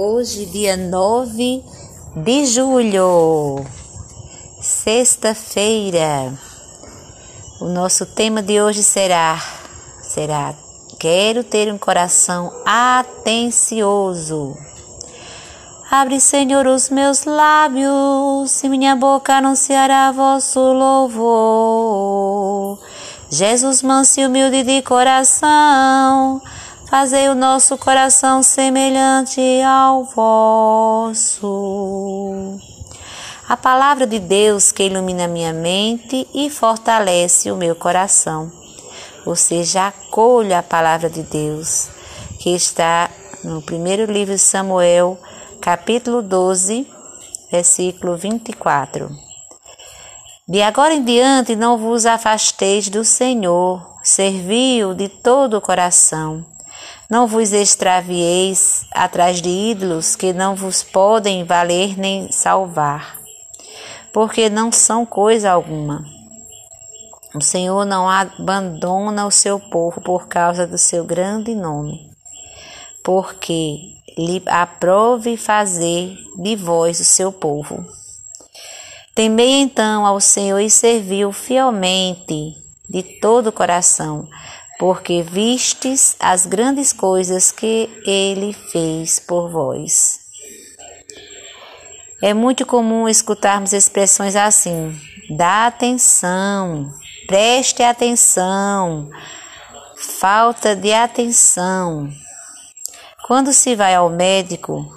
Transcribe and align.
Hoje, 0.00 0.46
dia 0.46 0.76
9 0.76 1.60
de 2.14 2.46
julho, 2.46 3.66
sexta-feira. 4.60 6.32
O 7.60 7.64
nosso 7.64 8.06
tema 8.06 8.40
de 8.40 8.62
hoje 8.62 8.84
será 8.84 9.42
será 10.00 10.54
quero 11.00 11.42
ter 11.42 11.72
um 11.72 11.78
coração 11.78 12.52
atencioso. 12.64 14.56
Abre, 15.90 16.20
Senhor, 16.20 16.64
os 16.68 16.88
meus 16.90 17.24
lábios, 17.24 18.62
e 18.62 18.68
minha 18.68 18.94
boca 18.94 19.38
anunciará 19.38 20.12
vosso 20.12 20.60
louvor. 20.60 21.98
Jesus, 23.28 23.82
manso 23.82 24.20
e 24.20 24.26
humilde 24.26 24.62
de 24.62 24.80
coração, 24.80 26.40
Fazei 26.88 27.28
o 27.28 27.34
nosso 27.34 27.76
coração 27.76 28.42
semelhante 28.42 29.42
ao 29.60 30.04
vosso. 30.04 31.44
A 33.46 33.58
palavra 33.58 34.06
de 34.06 34.18
Deus 34.18 34.72
que 34.72 34.84
ilumina 34.84 35.28
minha 35.28 35.52
mente 35.52 36.26
e 36.32 36.48
fortalece 36.48 37.50
o 37.52 37.56
meu 37.56 37.76
coração. 37.76 38.50
Ou 39.26 39.36
seja, 39.36 39.88
acolha 39.88 40.60
a 40.60 40.62
palavra 40.62 41.10
de 41.10 41.22
Deus, 41.22 41.90
que 42.40 42.54
está 42.54 43.10
no 43.44 43.60
primeiro 43.60 44.10
livro 44.10 44.34
de 44.34 44.40
Samuel, 44.40 45.18
capítulo 45.60 46.22
12, 46.22 46.90
versículo 47.52 48.16
24. 48.16 49.10
De 50.48 50.62
agora 50.62 50.94
em 50.94 51.04
diante 51.04 51.54
não 51.54 51.76
vos 51.76 52.06
afasteis 52.06 52.88
do 52.88 53.04
Senhor, 53.04 53.98
servi-o 54.02 54.94
de 54.94 55.10
todo 55.10 55.58
o 55.58 55.60
coração 55.60 56.46
não 57.10 57.26
vos 57.26 57.52
extravieis 57.52 58.84
atrás 58.92 59.40
de 59.40 59.48
ídolos 59.48 60.14
que 60.14 60.32
não 60.32 60.54
vos 60.54 60.82
podem 60.82 61.42
valer 61.42 61.98
nem 61.98 62.30
salvar, 62.30 63.18
porque 64.12 64.50
não 64.50 64.70
são 64.70 65.06
coisa 65.06 65.50
alguma. 65.50 66.04
O 67.34 67.40
Senhor 67.40 67.84
não 67.86 68.08
abandona 68.08 69.26
o 69.26 69.30
seu 69.30 69.58
povo 69.58 70.00
por 70.00 70.28
causa 70.28 70.66
do 70.66 70.76
seu 70.76 71.04
grande 71.04 71.54
nome, 71.54 72.10
porque 73.02 73.94
lhe 74.18 74.42
aprove 74.46 75.36
fazer 75.36 76.16
de 76.36 76.56
vós 76.56 77.00
o 77.00 77.04
seu 77.04 77.32
povo. 77.32 77.86
Temei 79.14 79.60
então 79.60 80.04
ao 80.04 80.20
Senhor 80.20 80.58
e 80.58 80.70
serviu 80.70 81.32
fielmente 81.32 82.54
de 82.88 83.02
todo 83.02 83.48
o 83.48 83.52
coração, 83.52 84.28
porque 84.78 85.22
vistes 85.22 86.16
as 86.20 86.46
grandes 86.46 86.92
coisas 86.92 87.50
que 87.50 87.90
ele 88.06 88.52
fez 88.52 89.18
por 89.18 89.50
vós. 89.50 90.20
É 92.22 92.32
muito 92.32 92.64
comum 92.64 93.08
escutarmos 93.08 93.72
expressões 93.72 94.36
assim: 94.36 94.98
dá 95.36 95.66
atenção, 95.66 96.90
preste 97.26 97.82
atenção, 97.82 99.10
falta 99.96 100.74
de 100.74 100.92
atenção. 100.92 102.08
Quando 103.26 103.52
se 103.52 103.76
vai 103.76 103.94
ao 103.94 104.08
médico 104.08 104.90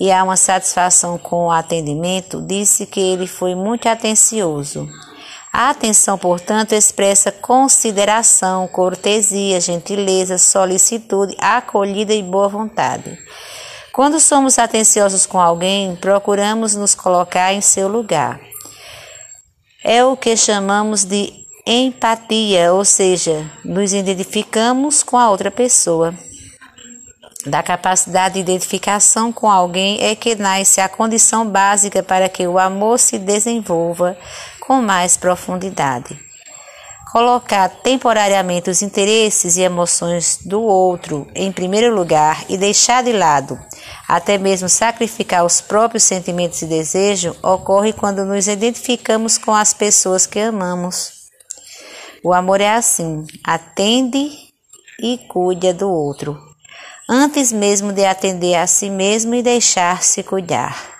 e 0.00 0.10
há 0.10 0.22
uma 0.24 0.36
satisfação 0.36 1.16
com 1.16 1.46
o 1.46 1.50
atendimento, 1.50 2.42
disse 2.42 2.84
que 2.84 3.00
ele 3.00 3.26
foi 3.26 3.54
muito 3.54 3.88
atencioso. 3.88 4.88
A 5.58 5.70
atenção, 5.70 6.18
portanto, 6.18 6.74
expressa 6.74 7.32
consideração, 7.32 8.68
cortesia, 8.68 9.58
gentileza, 9.58 10.36
solicitude, 10.36 11.34
acolhida 11.38 12.12
e 12.12 12.22
boa 12.22 12.46
vontade. 12.46 13.18
Quando 13.90 14.20
somos 14.20 14.58
atenciosos 14.58 15.24
com 15.24 15.40
alguém, 15.40 15.96
procuramos 15.96 16.74
nos 16.74 16.94
colocar 16.94 17.54
em 17.54 17.62
seu 17.62 17.88
lugar. 17.88 18.38
É 19.82 20.04
o 20.04 20.14
que 20.14 20.36
chamamos 20.36 21.06
de 21.06 21.32
empatia, 21.66 22.74
ou 22.74 22.84
seja, 22.84 23.50
nos 23.64 23.94
identificamos 23.94 25.02
com 25.02 25.16
a 25.16 25.30
outra 25.30 25.50
pessoa. 25.50 26.12
Da 27.46 27.62
capacidade 27.62 28.34
de 28.34 28.40
identificação 28.40 29.32
com 29.32 29.50
alguém 29.50 30.02
é 30.02 30.14
que 30.14 30.34
nasce 30.34 30.82
a 30.82 30.88
condição 30.88 31.48
básica 31.48 32.02
para 32.02 32.28
que 32.28 32.46
o 32.46 32.58
amor 32.58 32.98
se 32.98 33.18
desenvolva 33.18 34.18
com 34.66 34.82
mais 34.82 35.16
profundidade. 35.16 36.18
Colocar 37.12 37.68
temporariamente 37.68 38.68
os 38.68 38.82
interesses 38.82 39.56
e 39.56 39.62
emoções 39.62 40.40
do 40.44 40.60
outro 40.60 41.26
em 41.34 41.52
primeiro 41.52 41.94
lugar 41.94 42.44
e 42.48 42.58
deixar 42.58 43.02
de 43.04 43.12
lado, 43.12 43.58
até 44.08 44.36
mesmo 44.36 44.68
sacrificar 44.68 45.44
os 45.44 45.60
próprios 45.60 46.02
sentimentos 46.02 46.60
e 46.62 46.66
desejos, 46.66 47.36
ocorre 47.42 47.92
quando 47.92 48.24
nos 48.24 48.48
identificamos 48.48 49.38
com 49.38 49.54
as 49.54 49.72
pessoas 49.72 50.26
que 50.26 50.40
amamos. 50.40 51.12
O 52.24 52.34
amor 52.34 52.60
é 52.60 52.74
assim: 52.74 53.24
atende 53.44 54.28
e 55.00 55.16
cuida 55.28 55.72
do 55.72 55.88
outro, 55.88 56.36
antes 57.08 57.52
mesmo 57.52 57.92
de 57.92 58.04
atender 58.04 58.56
a 58.56 58.66
si 58.66 58.90
mesmo 58.90 59.34
e 59.34 59.42
deixar-se 59.42 60.24
cuidar. 60.24 60.95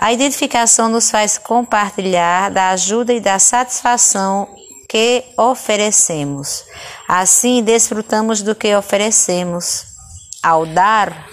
A 0.00 0.12
identificação 0.12 0.88
nos 0.88 1.10
faz 1.10 1.36
compartilhar 1.38 2.50
da 2.50 2.70
ajuda 2.70 3.12
e 3.12 3.20
da 3.20 3.36
satisfação 3.40 4.48
que 4.88 5.24
oferecemos. 5.36 6.64
Assim, 7.08 7.64
desfrutamos 7.64 8.40
do 8.40 8.54
que 8.54 8.76
oferecemos. 8.76 9.86
Ao 10.40 10.64
dar, 10.64 11.28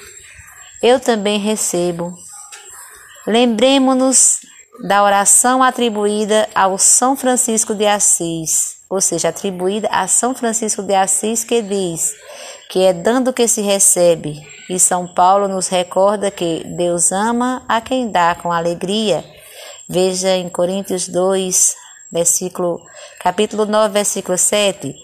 eu 0.81 0.99
também 0.99 1.39
recebo. 1.39 2.11
Lembremos-nos 3.27 4.39
da 4.87 5.03
oração 5.03 5.61
atribuída 5.61 6.49
ao 6.55 6.79
São 6.79 7.15
Francisco 7.15 7.75
de 7.75 7.85
Assis, 7.85 8.77
ou 8.89 8.99
seja, 8.99 9.29
atribuída 9.29 9.87
a 9.91 10.07
São 10.07 10.33
Francisco 10.33 10.81
de 10.81 10.95
Assis, 10.95 11.43
que 11.43 11.61
diz 11.61 12.15
que 12.71 12.83
é 12.83 12.91
dando 12.93 13.31
que 13.31 13.47
se 13.47 13.61
recebe. 13.61 14.54
E 14.69 14.79
São 14.79 15.07
Paulo 15.07 15.47
nos 15.47 15.67
recorda 15.67 16.31
que 16.31 16.63
Deus 16.75 17.11
ama 17.11 17.63
a 17.67 17.79
quem 17.81 18.09
dá 18.09 18.35
com 18.35 18.51
alegria. 18.51 19.23
Veja 19.87 20.35
em 20.35 20.49
Coríntios 20.49 21.07
2, 21.07 21.75
versículo, 22.11 22.81
capítulo 23.19 23.65
9, 23.65 23.93
versículo 23.93 24.37
7. 24.37 24.95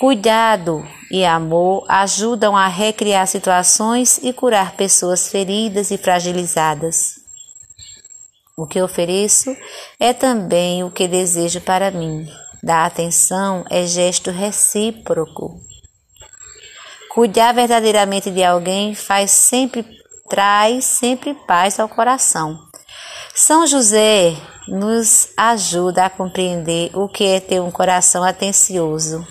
Cuidado 0.00 0.84
e 1.12 1.24
amor 1.24 1.84
ajudam 1.88 2.56
a 2.56 2.66
recriar 2.66 3.26
situações 3.28 4.18
e 4.20 4.32
curar 4.32 4.72
pessoas 4.72 5.28
feridas 5.28 5.92
e 5.92 5.96
fragilizadas. 5.96 7.22
O 8.56 8.66
que 8.66 8.82
ofereço 8.82 9.56
é 10.00 10.12
também 10.12 10.82
o 10.82 10.90
que 10.90 11.06
desejo 11.06 11.60
para 11.60 11.90
mim. 11.92 12.26
Dar 12.62 12.86
atenção 12.86 13.64
é 13.70 13.86
gesto 13.86 14.30
recíproco. 14.30 15.60
Cuidar 17.14 17.52
verdadeiramente 17.52 18.30
de 18.30 18.42
alguém 18.42 18.94
faz 18.94 19.30
sempre 19.32 19.84
traz 20.30 20.86
sempre 20.86 21.34
paz 21.46 21.78
ao 21.78 21.86
coração. 21.86 22.58
São 23.34 23.66
José 23.66 24.34
nos 24.66 25.28
ajuda 25.36 26.06
a 26.06 26.10
compreender 26.10 26.90
o 26.94 27.06
que 27.06 27.26
é 27.26 27.38
ter 27.38 27.60
um 27.60 27.70
coração 27.70 28.24
atencioso. 28.24 29.26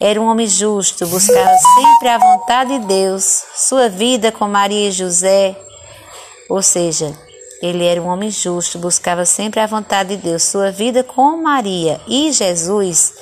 Era 0.00 0.20
um 0.20 0.26
homem 0.26 0.48
justo, 0.48 1.06
buscava 1.06 1.54
sempre 1.76 2.08
a 2.08 2.18
vontade 2.18 2.76
de 2.76 2.86
Deus. 2.86 3.44
Sua 3.54 3.88
vida 3.88 4.32
com 4.32 4.48
Maria 4.48 4.88
e 4.88 4.92
José, 4.92 5.56
ou 6.48 6.60
seja, 6.60 7.16
ele 7.62 7.84
era 7.84 8.02
um 8.02 8.08
homem 8.08 8.30
justo, 8.30 8.80
buscava 8.80 9.24
sempre 9.24 9.60
a 9.60 9.66
vontade 9.68 10.16
de 10.16 10.22
Deus. 10.24 10.42
Sua 10.42 10.72
vida 10.72 11.04
com 11.04 11.36
Maria 11.36 12.00
e 12.08 12.32
Jesus 12.32 13.14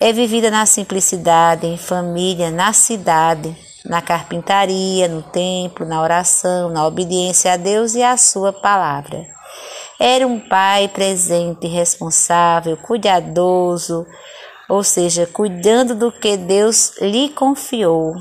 é 0.00 0.12
vivida 0.12 0.48
na 0.48 0.64
simplicidade, 0.64 1.66
em 1.66 1.76
família, 1.76 2.52
na 2.52 2.72
cidade, 2.72 3.56
na 3.84 4.00
carpintaria, 4.00 5.08
no 5.08 5.22
templo, 5.22 5.84
na 5.84 6.00
oração, 6.00 6.70
na 6.70 6.86
obediência 6.86 7.52
a 7.52 7.56
Deus 7.56 7.96
e 7.96 8.02
à 8.02 8.16
Sua 8.16 8.52
palavra. 8.52 9.26
Era 9.98 10.24
um 10.24 10.38
pai 10.38 10.86
presente, 10.86 11.66
responsável, 11.66 12.76
cuidadoso, 12.76 14.06
ou 14.68 14.84
seja, 14.84 15.26
cuidando 15.26 15.96
do 15.96 16.12
que 16.12 16.36
Deus 16.36 16.92
lhe 17.00 17.30
confiou. 17.30 18.14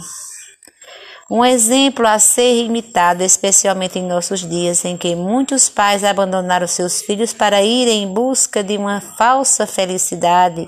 Um 1.29 1.45
exemplo 1.45 2.07
a 2.07 2.17
ser 2.17 2.63
imitado, 2.63 3.21
especialmente 3.21 3.99
em 3.99 4.07
nossos 4.07 4.39
dias, 4.39 4.83
em 4.85 4.97
que 4.97 5.13
muitos 5.13 5.69
pais 5.69 6.03
abandonaram 6.03 6.65
seus 6.65 7.01
filhos 7.01 7.33
para 7.33 7.61
irem 7.61 8.03
em 8.03 8.13
busca 8.13 8.63
de 8.63 8.77
uma 8.77 9.01
falsa 9.01 9.67
felicidade 9.67 10.67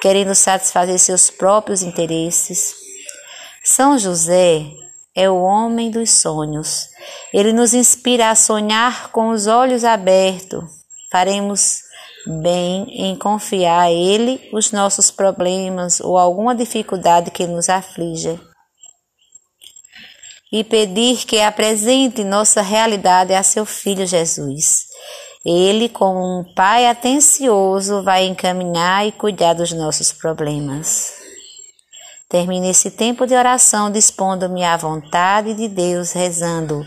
querendo 0.00 0.34
satisfazer 0.34 0.98
seus 0.98 1.30
próprios 1.30 1.82
interesses. 1.82 2.74
São 3.62 3.98
José 3.98 4.66
é 5.14 5.30
o 5.30 5.40
homem 5.42 5.90
dos 5.90 6.10
sonhos. 6.10 6.88
Ele 7.32 7.52
nos 7.52 7.72
inspira 7.72 8.30
a 8.30 8.34
sonhar 8.34 9.10
com 9.10 9.30
os 9.30 9.46
olhos 9.46 9.84
abertos. 9.84 10.64
Faremos 11.10 11.82
bem 12.26 12.86
em 12.90 13.16
confiar 13.16 13.82
a 13.82 13.92
Ele 13.92 14.48
os 14.52 14.72
nossos 14.72 15.10
problemas 15.10 16.00
ou 16.00 16.18
alguma 16.18 16.54
dificuldade 16.54 17.30
que 17.30 17.46
nos 17.46 17.68
aflige. 17.68 18.38
e 20.54 20.62
pedir 20.62 21.24
que 21.26 21.40
apresente 21.40 22.22
nossa 22.22 22.62
realidade 22.62 23.34
a 23.34 23.42
seu 23.42 23.66
Filho 23.66 24.06
Jesus. 24.06 24.86
Ele, 25.44 25.90
como 25.90 26.40
um 26.40 26.54
pai 26.54 26.86
atencioso, 26.86 28.02
vai 28.02 28.24
encaminhar 28.24 29.06
e 29.06 29.12
cuidar 29.12 29.52
dos 29.52 29.72
nossos 29.72 30.10
problemas. 30.10 31.12
Termine 32.30 32.70
esse 32.70 32.90
tempo 32.90 33.26
de 33.26 33.34
oração 33.34 33.90
dispondo-me 33.90 34.64
à 34.64 34.76
vontade 34.76 35.52
de 35.52 35.68
Deus, 35.68 36.12
rezando. 36.12 36.84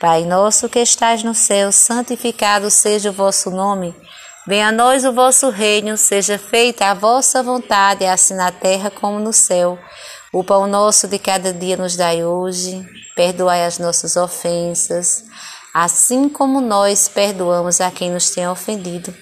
Pai 0.00 0.24
nosso 0.24 0.68
que 0.68 0.78
estás 0.78 1.24
no 1.24 1.34
céu, 1.34 1.72
santificado 1.72 2.70
seja 2.70 3.10
o 3.10 3.12
vosso 3.12 3.50
nome. 3.50 3.94
Venha 4.46 4.68
a 4.68 4.72
nós 4.72 5.04
o 5.04 5.12
vosso 5.12 5.50
reino, 5.50 5.96
seja 5.96 6.38
feita 6.38 6.86
a 6.86 6.94
vossa 6.94 7.42
vontade, 7.42 8.06
assim 8.06 8.34
na 8.34 8.52
terra 8.52 8.88
como 8.88 9.18
no 9.18 9.32
céu. 9.32 9.76
O 10.32 10.44
pão 10.44 10.68
nosso 10.68 11.08
de 11.08 11.18
cada 11.18 11.52
dia 11.52 11.76
nos 11.76 11.96
dai 11.96 12.24
hoje, 12.24 12.86
perdoai 13.16 13.64
as 13.64 13.80
nossas 13.80 14.14
ofensas, 14.14 15.24
assim 15.78 16.26
como 16.26 16.58
nós 16.58 17.06
perdoamos 17.06 17.82
a 17.82 17.90
quem 17.90 18.10
nos 18.10 18.30
tem 18.30 18.48
ofendido. 18.48 19.14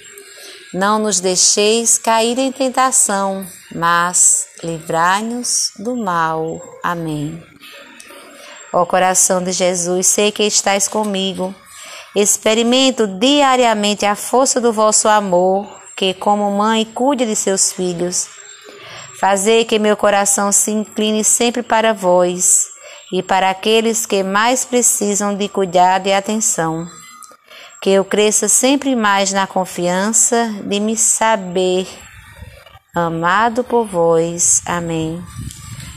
Não 0.72 1.00
nos 1.00 1.18
deixeis 1.18 1.98
cair 1.98 2.38
em 2.38 2.52
tentação, 2.52 3.44
mas 3.74 4.46
livrai-nos 4.62 5.72
do 5.76 5.96
mal. 5.96 6.62
Amém. 6.80 7.42
Ó 8.72 8.86
coração 8.86 9.42
de 9.42 9.50
Jesus, 9.50 10.06
sei 10.06 10.30
que 10.30 10.44
estais 10.44 10.86
comigo. 10.86 11.52
Experimento 12.14 13.08
diariamente 13.08 14.06
a 14.06 14.14
força 14.14 14.60
do 14.60 14.72
vosso 14.72 15.08
amor, 15.08 15.66
que, 15.96 16.14
como 16.14 16.48
mãe, 16.52 16.84
cuide 16.84 17.26
de 17.26 17.34
seus 17.34 17.72
filhos. 17.72 18.28
Fazer 19.18 19.64
que 19.64 19.80
meu 19.80 19.96
coração 19.96 20.52
se 20.52 20.70
incline 20.70 21.24
sempre 21.24 21.64
para 21.64 21.92
vós 21.92 22.73
e 23.14 23.22
para 23.22 23.48
aqueles 23.48 24.06
que 24.06 24.24
mais 24.24 24.64
precisam 24.64 25.36
de 25.36 25.48
cuidado 25.48 26.08
e 26.08 26.12
atenção. 26.12 26.84
Que 27.80 27.90
eu 27.90 28.04
cresça 28.04 28.48
sempre 28.48 28.96
mais 28.96 29.32
na 29.32 29.46
confiança 29.46 30.52
de 30.64 30.80
me 30.80 30.96
saber 30.96 31.86
amado 32.92 33.62
por 33.62 33.86
vós. 33.86 34.62
Amém. 34.66 35.22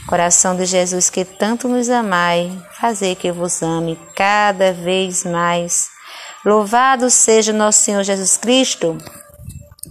Coração 0.06 0.54
de 0.56 0.64
Jesus 0.64 1.10
que 1.10 1.24
tanto 1.24 1.66
nos 1.66 1.90
amai, 1.90 2.56
fazer 2.80 3.16
que 3.16 3.26
eu 3.26 3.34
vos 3.34 3.64
ame 3.64 3.98
cada 4.14 4.72
vez 4.72 5.24
mais. 5.24 5.88
Louvado 6.44 7.10
seja 7.10 7.52
nosso 7.52 7.80
Senhor 7.80 8.04
Jesus 8.04 8.36
Cristo, 8.36 8.96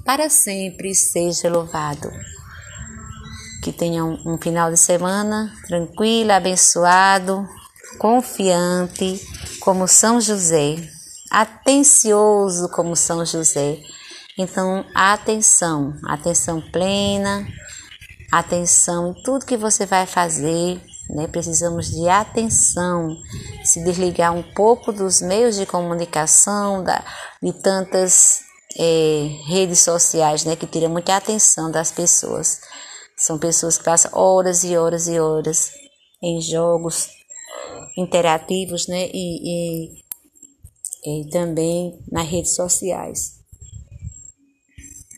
para 0.06 0.30
sempre 0.30 0.96
seja 0.96 1.50
louvado. 1.50 2.10
Que 3.68 3.74
tenham 3.74 4.18
um 4.26 4.38
final 4.38 4.72
de 4.72 4.78
semana 4.78 5.54
tranquilo, 5.68 6.32
abençoado, 6.32 7.46
confiante, 8.00 9.22
como 9.60 9.90
São 9.90 10.22
José, 10.22 10.78
atencioso 11.30 12.70
como 12.70 12.96
São 12.96 13.26
José. 13.26 13.80
Então, 14.38 14.86
atenção, 14.96 15.94
atenção 16.06 16.62
plena, 16.62 17.46
atenção 18.32 19.10
em 19.10 19.22
tudo 19.22 19.46
que 19.46 19.58
você 19.58 19.86
vai 19.86 20.06
fazer, 20.06 20.82
né? 21.10 21.28
Precisamos 21.28 21.92
de 21.92 22.08
atenção, 22.08 23.18
se 23.66 23.84
desligar 23.84 24.32
um 24.32 24.44
pouco 24.44 24.94
dos 24.94 25.22
meios 25.22 25.58
de 25.58 25.66
comunicação, 25.66 26.86
da, 26.86 27.04
de 27.44 27.52
tantas 27.52 28.40
é, 28.80 29.28
redes 29.46 29.80
sociais, 29.82 30.46
né? 30.46 30.56
Que 30.56 30.66
tiram 30.66 30.90
muita 30.90 31.18
atenção 31.18 31.70
das 31.70 31.92
pessoas. 31.92 32.62
São 33.18 33.40
pessoas 33.40 33.78
que 33.78 33.84
passam 33.84 34.12
horas 34.14 34.64
e 34.64 34.78
horas 34.78 35.08
e 35.08 35.20
horas 35.20 35.72
em 36.22 36.42
jogos 36.42 37.10
interativos, 37.98 38.88
né? 38.88 39.10
E, 39.14 39.94
e, 39.94 40.04
e 41.06 41.30
também 41.30 42.04
nas 42.12 42.28
redes 42.28 42.56
sociais. 42.56 43.38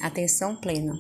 Atenção 0.01 0.55
plena. 0.55 0.93